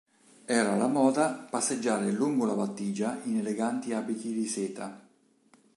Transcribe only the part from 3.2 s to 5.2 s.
in eleganti abiti di seta.